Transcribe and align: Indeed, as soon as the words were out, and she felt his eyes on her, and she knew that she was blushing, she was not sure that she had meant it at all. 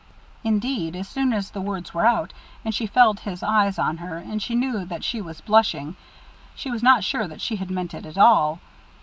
Indeed, 0.43 0.95
as 0.95 1.07
soon 1.07 1.31
as 1.31 1.51
the 1.51 1.61
words 1.61 1.93
were 1.93 2.07
out, 2.07 2.33
and 2.65 2.73
she 2.73 2.87
felt 2.87 3.19
his 3.19 3.43
eyes 3.43 3.77
on 3.77 3.97
her, 3.97 4.17
and 4.17 4.41
she 4.41 4.55
knew 4.55 4.83
that 4.83 5.03
she 5.03 5.21
was 5.21 5.41
blushing, 5.41 5.95
she 6.55 6.71
was 6.71 6.81
not 6.81 7.03
sure 7.03 7.27
that 7.27 7.39
she 7.39 7.57
had 7.57 7.69
meant 7.69 7.93
it 7.93 8.07
at 8.07 8.17
all. 8.17 8.57